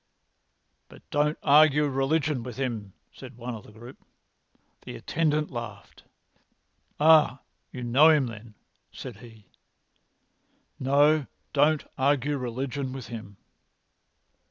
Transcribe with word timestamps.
"But 0.89 1.07
don't 1.11 1.37
argue 1.43 1.85
religion 1.85 2.41
with 2.41 2.57
him," 2.57 2.93
said 3.13 3.37
one 3.37 3.53
of 3.53 3.63
the 3.63 3.71
group. 3.71 3.99
The 4.81 4.95
attendant 4.95 5.51
laughed. 5.51 6.05
"Ah, 6.99 7.41
you 7.71 7.83
know 7.83 8.09
him, 8.09 8.25
then," 8.25 8.55
said 8.91 9.17
he. 9.17 9.45
"No, 10.79 11.27
don't 11.53 11.83
argue 11.99 12.35
religion 12.39 12.93
with 12.93 13.09
him." 13.09 13.37